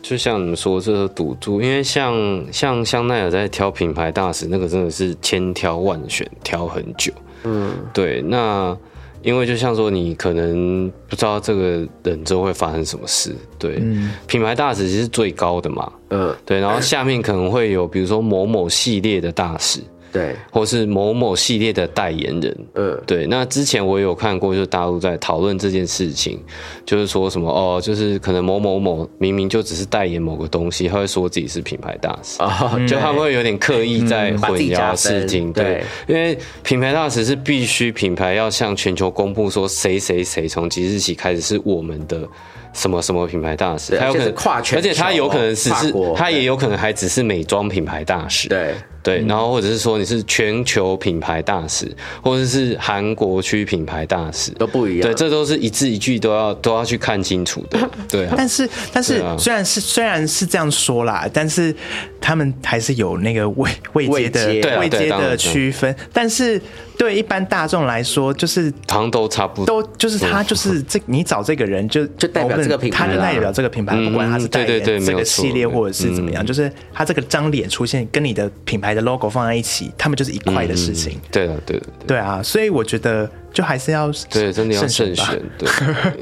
[0.01, 7.11] 就像你们说，这是赌注，因为像像香奈儿在挑品牌大使，那个真的是千挑万选，挑很久。
[7.43, 8.75] 嗯，对，那
[9.21, 13.35] 因为就像说，你可能不知道这个人之后会发生什么事。
[13.59, 13.83] 对，
[14.25, 15.91] 品牌大使其实是最高的嘛。
[16.09, 22.57] 嗯，对，然后下面可能会有，比如说某某系列的大使，对，或是某某系列的代言人。
[22.75, 26.39] 嗯，对，那之前我有看过，就是大陆在讨论这件事情，
[26.85, 35.63] 就是说什么哦，就是可能某某某明明就只是代言某个东西，他会说自己是品牌大使，哦， 就他们会有点刻意在混淆事分情，对。
[35.63, 42.27] 对，因为品牌大使是必须品牌要向全球公布说谁谁谁从即日起开始是我们的。
[42.71, 51.89] 什么什么品牌大使，他有可能跨全而且他有可能只是，他也有可能还只是美妆品牌大使，对，对，然后或者是说你是全球品牌大使，
[52.21, 55.01] 或者是韩国区品牌大使，都不一样。
[55.01, 58.33] 对，这都是一字一句都要都要去看清楚的， 对啊。
[58.37, 59.35] 但是，但是啊。
[59.39, 61.73] 虽然是虽然是这样说啦，但是
[62.19, 65.95] 他们还是有那个位位阶的位阶对啊位阶的区分。
[66.11, 66.61] 但是
[66.97, 76.45] 对一般大众来说，就是好像都差不多，都就是他就是这你找这个人就就代表这个品牌他就代表这个品牌，嗯不管他是代对对对言这个没错系列或者是怎么样，嗯。
[76.45, 81.19] 就是他这个张脸出现跟你的品牌的 logo 放在一起，他们就是一块的事情。
[81.31, 85.41] 对啊，对了，对对啊，所以我觉得就还是要对，真的要慎选。
[85.57, 85.67] 对，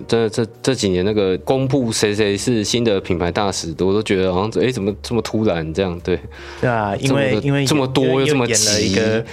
[0.08, 6.00] 真 的这这几年那个公布谁谁是新的品牌大使，我都觉得好像哎、怎么这么突然这样？
[6.04, 6.20] 对，
[6.62, 9.26] 对啊，因为因为这么多又这么演了一急个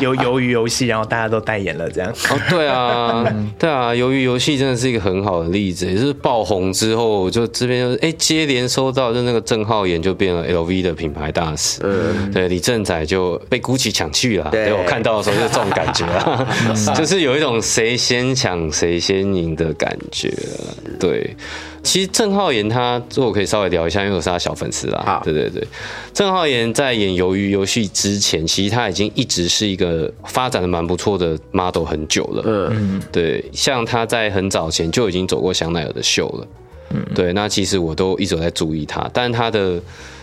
[0.00, 2.10] 游游鱿鱼游戏，然后大家都代言了，这样。
[2.30, 3.24] 哦，对啊，
[3.58, 16.46] 对啊，鱿鱼游戏真的是一个很好的例子，也是爆红之后，就这边就哎、接连收到，就那个郑浩妍就变了 LV 的品牌大使，嗯，对，李正宰就被 GUCCI 抢去了，对对我看到的时候就是这种感觉啊，
[17.00, 21.34] 就是有一种谁先抢谁先赢的感觉了，对。
[21.82, 25.02] 其实郑浩妍他，这我可以稍微聊一下，因为我是他小粉丝啦。
[25.06, 25.66] 好对对对，
[26.12, 32.42] 郑浩妍在演《鱿鱼游戏》之前，其实他已经一直是一个发展的蛮不错的 model 很久了。
[32.46, 36.46] 嗯，对，像他在很早前就已经走过香奈儿的秀了。
[36.90, 39.80] 嗯，对，那其实我都一直在注意他，但他的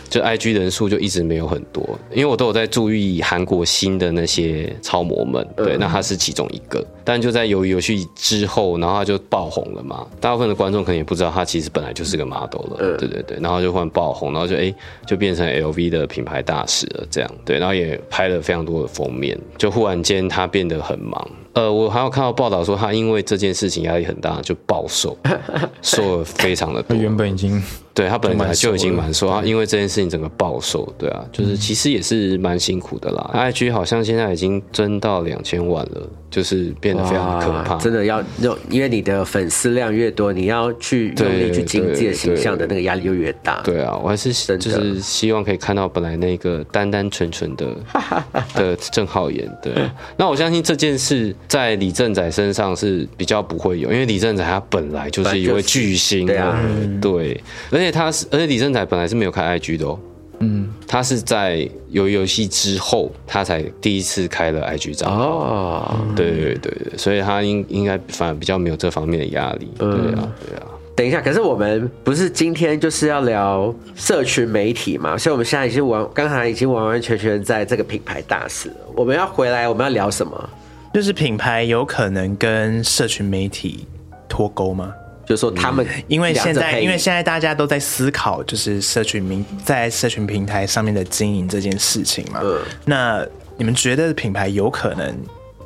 [0.09, 6.85] 就 IG 人数就一直没有很多，因为我都有在注意韩国新的那些超模们，对，那他是其中一个。
[7.03, 14.73] 但就在鱿鱼游戏之后，然后他就爆红了嘛，大部分的观众可能也不知道他其实本来就是个 model 了，对对对，然后就忽然爆红，然后就哎、
[15.05, 21.29] 就变成 LV 的品牌大使了，这样对，然后也拍了非常多的封面，就忽然间他变得很忙。
[21.57, 25.17] 呃，我还有看到报道说，他因为这件事情压力很大，就暴瘦，
[25.81, 26.97] 瘦了非常的他多。
[27.01, 27.61] 原本已经
[27.95, 33.31] 对他本来就已经蛮瘦，就蛮瘦他因为这件事情整个暴瘦，对啊，就是其实也是蛮辛苦的啦。
[33.33, 37.75] IG 好像现在已经增到两千万了，就是变得非常的可怕。
[37.77, 43.61] 真的要用，因为你的粉丝量越多，你要去用力去经营自己的形象的那个压力就越大。
[43.63, 47.75] 对啊，我还是就是希望可以看到本来那个单单纯纯的
[48.55, 49.49] 的郑浩妍。
[49.61, 49.73] 对，
[50.17, 59.97] 那我相信这件事在李正宰身上是比较不会有，因为李正宰他本来就是一位巨星对啊嗯对，而且他是，而且李正宰本来是没有开 IG 的哦。
[60.39, 65.23] 嗯，他是在游游戏之后，他才第一次开了 IG 账号。
[65.25, 69.71] 哦，对对对对，所以他应应该反而比较没有这方面的压力。
[69.77, 70.63] 对啊，对啊。
[70.95, 75.15] 等一下，可是我们不是今天就是要聊社群媒体嘛？
[75.15, 78.75] 所以我们现在已经完，刚才已经完完全全在这个品牌大使了。
[78.95, 80.49] 我们要回来，我们要聊什么？
[80.93, 83.85] 就是品牌有可能跟社群媒体
[84.27, 84.91] 脱钩吗？
[85.27, 92.39] 就是说他们因为现在，因为现在大家都在思考，就是社群平在社群平台上面的经营这件事情嘛。
[92.41, 93.25] 嗯那
[93.57, 95.13] 你们觉得品牌有可能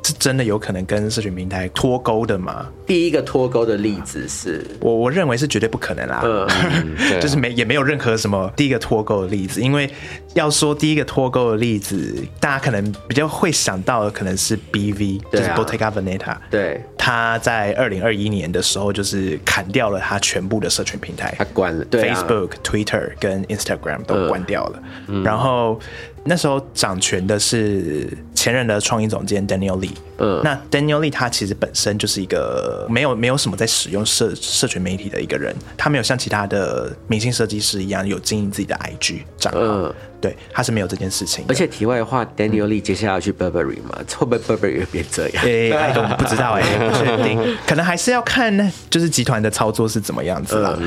[0.02, 2.66] 是真的有可能跟社群平台脱钩的吗？
[2.86, 6.20] 第一个脱钩的例子是，我我认为是绝对不可能啦。
[6.24, 9.88] 嗯， 啊就是没也没有任何什么第一个脱钩的例子，因为
[10.34, 16.36] 要说第一个脱钩的例子，大家可能比较会想到的可能是 BV，、就是对啊 Bottega Veneta。
[16.50, 24.82] 对他在二零二一年的时候，就是砍掉了他全部的社群平台他关了，Facebook、Twitter 跟 Instagram 都关掉了。
[25.24, 25.78] 然后
[26.24, 29.90] 那时候掌权的是前任的创意总监 Daniel Lee。
[30.18, 39.58] 嗯那 Daniel Lee 他其实本身就是一个没有没有什么在使用社社群媒体的一个人，他没有像其他的明星设计师一样有经营自己的 IG 账号。
[39.60, 41.44] 嗯对，他是没有这件事情。
[41.48, 45.44] 而且题外话，Daniel Lee 接下来要去 Burberry 嘛， 会不会 Burberry 会变这样？
[45.44, 50.78] 诶、I don't 不知道哎、不确定， 可能还是要看就是集团的操作是怎么样子啦。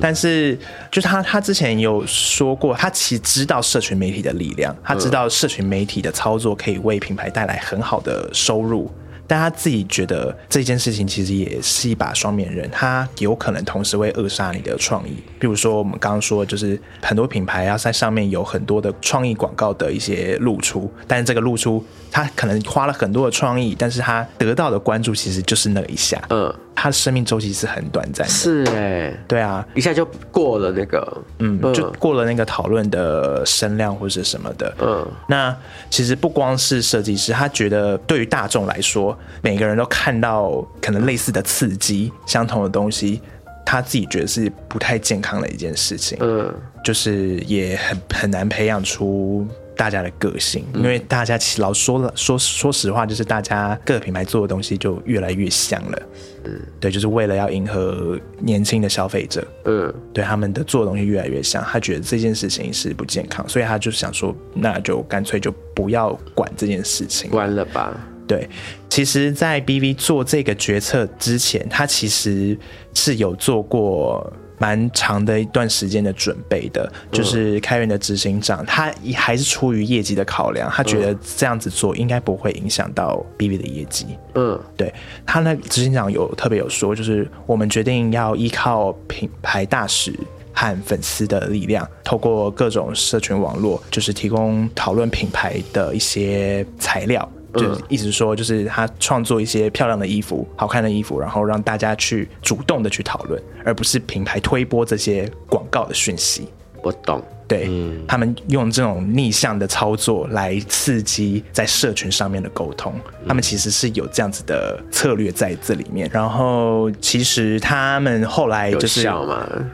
[0.00, 0.56] 但是
[0.92, 8.90] 就是他他之前有说过，他其实知道社群媒体的力量，他知道社群媒体的操作可以为品牌带来很好的收入。
[9.34, 15.16] 但他自己觉得这件事情其实也是一把双面刃，他有可能同时会扼杀你的创意。
[15.40, 28.32] 比如说我们刚刚说，就是很多品牌要在上面有很多的创意广告的一些露出，但是这个露出他可能花了很多的创意，但是他得到的关注其实就是那一下，嗯，它的生命周期是很短暂的。
[28.32, 34.74] 是哎、对啊，一下就过了那个，嗯，就过了那个讨论的声量或者什么的。
[34.80, 35.56] 嗯，那
[35.88, 43.20] 其实不光是设计师，他觉得对于大众来说，每个人都看到可能类似的刺激、相同的东西，
[43.64, 46.18] 他自己觉得是不太健康的一件事情。
[46.20, 46.52] 嗯，
[46.84, 56.02] 就是也很很难培养出大家的个性，因为大家其实老说了说说实话，就是大家各个品牌做的东西就越来越像了。
[56.44, 59.46] 嗯，对，就是为了要迎合年轻的消费者。
[59.64, 67.30] 嗯，对他们的做的东西越来越像，他觉得这件事情是不健康，所以他就想说，那就干脆就不要管这件事情。
[67.30, 67.98] 关了吧。
[68.26, 68.48] 对，
[68.88, 72.56] 其实，在 BV 做这个决策之前，他其实
[72.94, 76.90] 是有做过蛮长的一段时间的准备的。
[77.12, 84.06] 就是开源的执行长，他也还是出于业绩的考量，他觉得这样子做应该不会影响到 B B 的业绩。
[84.34, 84.92] 嗯，对
[85.24, 90.12] 他那执行长有特别有说，就是我们决定要依靠品牌大使。
[90.56, 106.48] 和粉丝的力量，透过各种社群网络，就是提供讨论品牌的一些材料，就是意思说，就是他创作一些漂亮的衣服、好看的衣服，然后让大家去主动的去讨论，而不是品牌推播这些广告的讯息。
[106.82, 107.22] 我懂。
[107.46, 107.70] 对、
[108.08, 112.94] 他们用这种逆向的操作来刺激在社群上面的沟通，
[113.28, 116.08] 他们其实是有这样子的策略在这里面。
[116.10, 119.06] 然后其实他们后来就是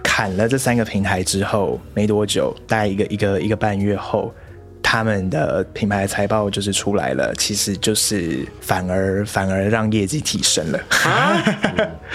[0.03, 4.35] 砍了这三个平台之后，没多久，大概一个一个一个半月后。
[4.91, 10.81] 他们的品牌财报就是出来了，其实就是反而反而让业绩提升了，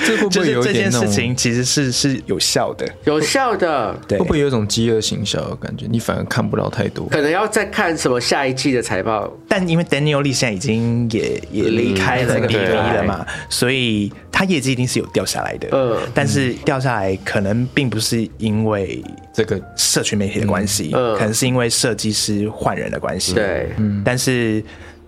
[0.05, 0.99] 这会不会有一点那种？
[0.99, 5.86] 件事情其实是是有效的，有效的，对，会不会有一种饥饿行销的感觉？
[5.89, 7.07] 你反而看不到太多。
[7.07, 9.32] 可能要再看什么下一季的财报。
[9.47, 15.69] 但因为 Daniel Lee 现在已经也也离开了这个 B 平 V 台了嘛，所以他业绩一定是有掉下来的。
[15.71, 19.01] 嗯但是掉下来可能并不是因为
[19.33, 23.33] 这个社群媒体的关系，嗯可能是因为设计师换人的关系。
[23.33, 23.69] 对，
[24.03, 24.61] 但是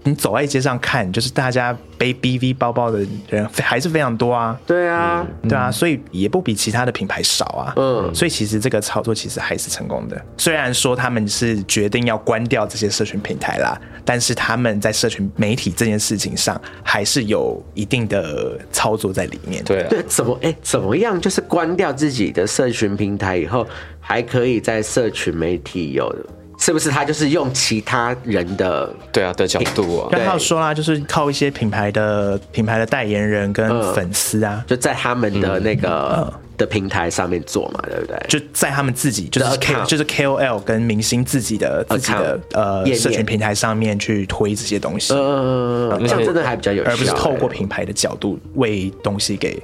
[0.07, 4.57] 你走在街上看，就是大家背 BV 包包的人还是非常多啊。
[4.65, 7.73] 对啊，对啊，所以也不比其他的品牌少啊。
[7.75, 10.19] 嗯所以其实这个操作其实还是成功的。
[10.37, 19.61] 虽然说他们是决定要关掉这些社群平台啦，但是他们在社群媒体这件事情上还是有一定的操作在里面。
[19.65, 21.19] 对啊，对，怎么哎、怎么样？
[21.19, 23.67] 就是关掉自己的社群平台以后，
[23.99, 26.15] 还可以在社群媒体有，
[26.57, 26.89] 是不是？
[26.89, 33.93] 他就是用其他人的对啊的角度啊，刚刚有说啦，就是靠一些品牌的品牌的代言人跟嗯。
[33.93, 36.33] 粉丝啊，就在他们的那个、嗯。
[36.57, 38.17] 的平台上面做嘛，对不对？
[38.27, 49.61] 就在他们自己就是 K 就是 KOL 跟明星自己的自己的呃社群平台上面去推这些东西，呃，这样真的还比较有效、而不是透过哎品牌的角度为东西给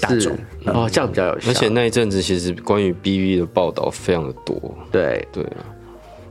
[0.00, 0.38] 大众。
[0.66, 1.50] 哦，这样比较有效。
[1.50, 4.56] 而且那一阵子其实关于 BV 的报道非常的多，
[4.92, 5.66] 对，对啊，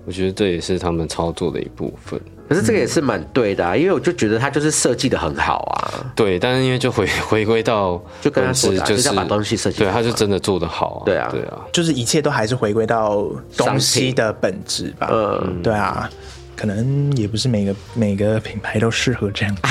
[0.06, 2.20] 我觉得这也是他们操作的一部分。
[2.48, 6.06] 可是这个也是蛮对的啊，因为我就觉得他就是设计的很好啊。
[6.16, 11.06] 对，但是因为就回回归到就跟他说的啊就是要把东西设计对，他就真的做得好啊。
[11.06, 13.26] 对啊对啊，就是一切都还是回归到
[13.58, 15.10] 东西的本质吧。
[15.12, 16.08] 嗯对啊，
[16.56, 19.70] 可能也不是每个每个品牌都适合这样做。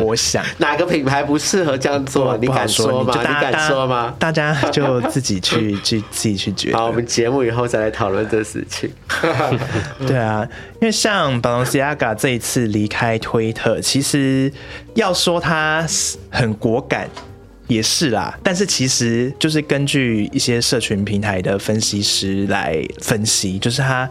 [0.04, 2.36] 我想，哪个品牌不适合这样做？
[2.38, 3.12] 你敢说吗？
[3.16, 4.14] 你敢大家说吗？
[4.18, 6.92] 大家就自己去 去自己去决定好，我。
[6.92, 8.90] 们节目以后再来讨论这事情。
[10.06, 10.46] 对啊，
[10.80, 14.52] 因为像 Balenciaga 这一次离开推特，其实
[14.94, 15.86] 要说他
[16.30, 17.08] 很果敢。
[17.68, 24.10] 也是啦，但是其实就是根据一些社群平台的分析师来分析，就是他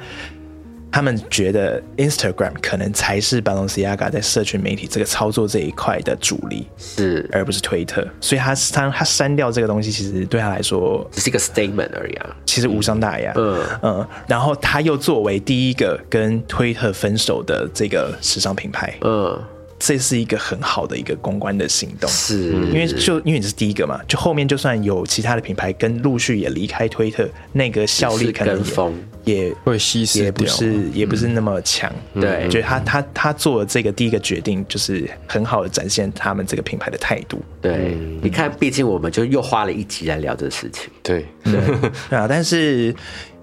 [0.91, 8.07] 他们觉得 Instagram 可能才是 Balenciaga 在社群媒体这个操作这一块的主力，是，而不是推特。
[8.19, 12.35] 所以他他他删掉这个东西，其实对他来说只是一个 statement 而已啊。
[12.45, 13.31] 其实无伤大雅。
[13.35, 19.39] 嗯嗯，然后他又作为第一个跟推特分手的这个时尚品牌，嗯，
[19.79, 22.09] 这是一个很好的一个公关的行动。
[22.09, 31.91] 是，因为就因为你是第一个嘛，就后面就算有其他的品牌跟陆续也离开推特，那个效力可能是跟风也也会稀释也不掉是也不是那么强。
[32.13, 37.41] 对我觉得他他他做了这个第一个决定，就是很好的展现他们这个品牌的态度。
[37.61, 40.89] 对，你看，毕竟我们就又花了一集来聊这事情。
[41.03, 41.53] 对，对
[42.17, 42.93] 啊，但是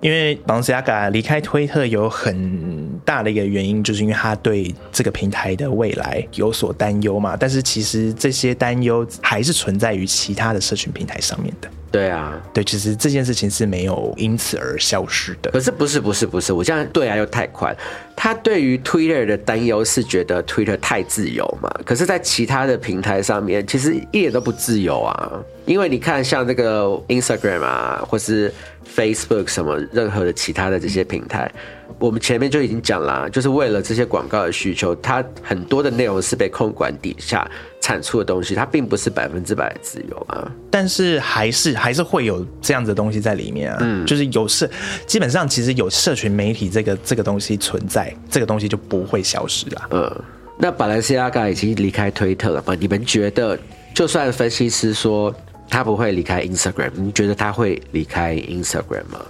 [0.01, 7.37] 因为 Balenciaga 离开推特有很大的一个原因，就是因为他对这个平台的未来有所担忧嘛。
[7.37, 11.69] 但是其实这些担忧还是存在于其他的社群平台上面的。
[11.91, 15.51] 对啊，对，其实这件事情是没有因此而消失的。
[15.51, 17.79] 可是不是不是不是，我这样对啊又太快了。
[18.15, 25.33] 他对于 Twitter 的担忧是觉得 Twitter 太自由嘛，可是，在其他的平台上面，其实一点都不自由啊。
[25.65, 28.53] 因为你看，像这个 Instagram 啊，或是
[28.97, 31.51] Facebook 什么任何的其他的这些平台，
[31.99, 37.47] 我们前面就已经讲了，就是为了这些广告的需求，它很多的内容是被控管底下
[37.79, 40.51] 产出的东西，它并不是百分之百的自由啊。
[40.71, 44.69] 但是还是还是会有这样子的东西在里面啊，嗯就是有社，
[45.07, 49.89] 基本上其实有社群媒体这个这个东西存在，这个东西就不会消失啦。
[49.91, 50.25] 嗯，
[50.59, 52.75] 那巴兰西亚嘎已经离开推特了嘛？
[52.75, 53.59] 你们觉得，
[53.95, 55.35] 就算分析师说
[55.69, 59.21] 他不会离开 Instagram，你觉得他会离开 Instagram 吗？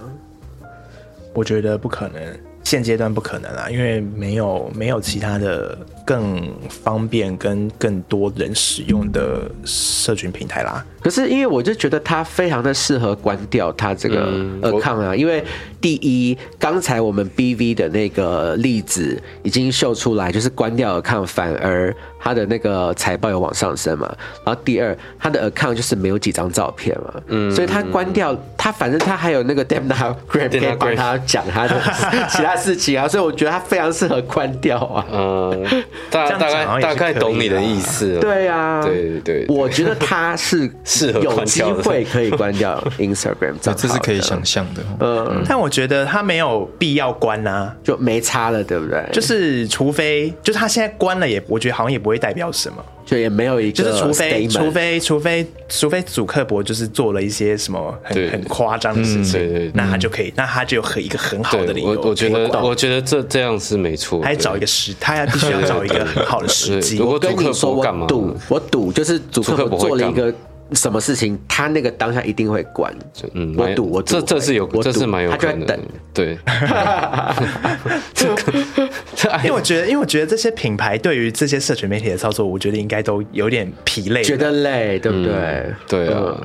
[1.33, 2.21] 我觉得不可能，
[2.63, 10.83] 现阶段不可能啊，因为没有没有其他的更方便跟更多人使用的社群平台啦。
[10.99, 15.43] 可是因为我就觉得他非常的适合关掉他这个嗯 account 啊，因为
[15.79, 24.07] 第一，刚才我们 BV 的那个例子已经秀出来，就是关掉 account 反而他的那个财报有往上升嘛，
[24.45, 31.79] 然后第二他的 account 就是没有几张照片嘛，嗯，所以他关掉他反正他还有那个 Demna Graham 可以帮他讲他的
[32.29, 35.05] 其他事情啊，所以我觉得他非常适合关掉啊。
[35.11, 38.21] 嗯，大大概大概懂你的意思了。
[38.21, 45.27] 对啊，对对对我觉得他是适合有机会可以关掉 Instagram 账号的，这是可以想象的哦。
[45.31, 49.03] 嗯，但我觉得他没有必要关啊，就没差了，对不对？
[49.11, 52.83] 就是除非就是他现在关了也，我觉得好像也不会代表什么。
[53.05, 62.01] 就也没有一个就是除非除非除非除非祖克伯就是做了一些什么很很夸张的事情，对对对那他就可以，那他就有很一个很好的理对，由。
[62.01, 64.25] 我我觉得我觉得这这样是没错的。
[64.25, 67.05] 还找一个时，他要必须要找一个很好的时机对。
[67.05, 70.33] 如果祖克跟你说，我赌，我赌就是祖克伯做了一个
[70.73, 72.93] 什么事情，他那个当下一定会关。
[73.33, 75.85] 嗯，蛮我赌，我赌这这是有我，这是蛮有可能的他就在等。。
[76.13, 76.37] 对，
[78.13, 85.73] 这个这因为我觉得，因为我觉得这些品牌对于这些社群媒体的操作，我觉得应该都有点疲累了，觉得累，对不对？
[85.87, 86.35] 对啊，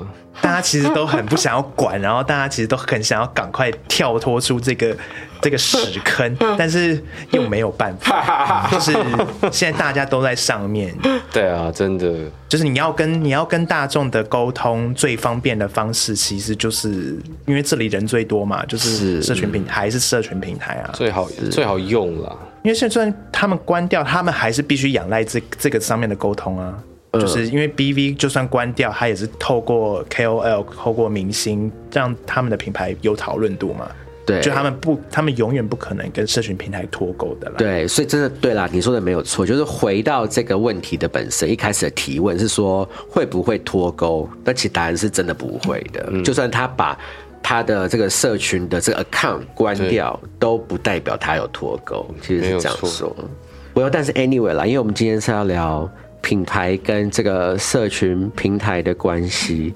[0.41, 4.97] 大家其实都很不想要管，然后大家其实都很想要赶快跳脱出这个
[5.41, 8.93] 这个屎坑，但是又没有办法， 就是
[9.51, 10.95] 现在大家都在上面，
[11.33, 17.16] 对啊，真的，就是你要跟你要跟大众的沟通最方便的方式，其实就是
[17.47, 20.91] 因为这里人最多嘛，就是是社群平还是社群平台啊。
[20.95, 22.35] 最好最好用啦。
[22.62, 26.72] 因为现在他们关掉，他们还是必须仰赖这这个上面的沟通啊。
[27.12, 33.90] 就是因为 BV 就算关掉，它也是透过 KOL、透过明星，让他们的品牌有讨论度嘛。
[34.24, 37.56] 对就他们不，他们永远不可能跟社群平台脱钩的啦。
[37.58, 44.28] 对，所以真的对啦，你说的没有错，就是回到这个问题的本身，一开始的提问是说会不会脱钩？
[44.44, 46.22] 那其实答案是真的不会的。
[46.22, 46.96] 就算他把
[47.42, 52.06] 他的这个社群的这个 account 关掉，都不代表他有脱钩。
[52.22, 53.14] 其实是这样说。
[53.74, 55.90] 我要，但是 anyway 啦，因为我们今天是要聊
[56.22, 59.74] 品牌跟这个社群平台的关系。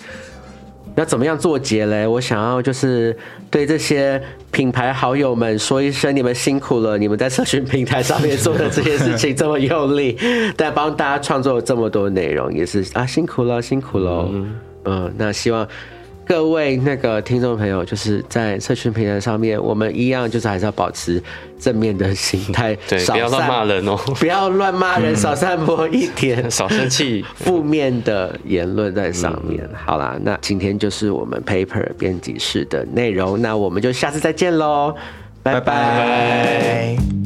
[0.94, 2.07] 要怎么样做结嘞？
[2.07, 3.14] 我想要就是
[3.51, 4.18] 对这些
[4.51, 10.16] 品牌好友们说一声，你们辛苦了，你们在社群平台上面做的这些事情这么用力，
[10.57, 14.30] 但帮大家创作了这么多内容，也是啊辛苦了，辛苦了。
[14.86, 15.68] 嗯那希望。
[16.27, 21.22] 各位那个听众朋友，就是在社群平台上面，我们一样就是还是要保持
[21.59, 27.24] 正面的心态，对，少不要乱散骂人哦， 不要乱骂人，少散播一点 少生气。
[27.37, 29.68] 负面的言论在上面。
[29.85, 34.95] 好啦，那今天就是我们 Paper 编辑室的内容，那我们就下次再见喽，
[35.45, 37.26] 拜拜拜。